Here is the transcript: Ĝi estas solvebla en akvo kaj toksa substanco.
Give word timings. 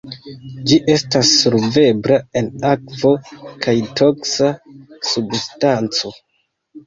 Ĝi 0.69 0.77
estas 0.93 1.33
solvebla 1.41 2.15
en 2.39 2.47
akvo 2.69 3.11
kaj 3.65 3.75
toksa 4.01 4.49
substanco. 5.11 6.15